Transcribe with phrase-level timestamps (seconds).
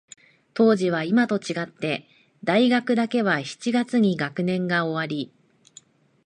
[0.55, 2.07] 当時は、いまと違って、
[2.43, 5.31] 大学だけは七月に学年が終わり、